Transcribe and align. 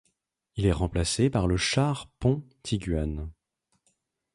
Il 0.55 0.65
est 0.65 0.71
remplacé 0.71 1.29
par 1.29 1.45
le 1.45 1.57
char 1.57 2.09
pont 2.19 2.43
Iguane. 2.71 3.29